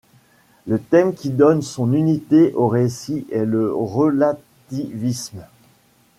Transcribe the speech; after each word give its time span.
Le 0.65 0.79
thème 0.81 1.13
qui 1.13 1.29
donne 1.29 1.61
son 1.61 1.93
unité 1.93 2.53
au 2.55 2.67
récit 2.67 3.27
est 3.31 3.45
le 3.45 3.71
relativisme. 3.71 5.43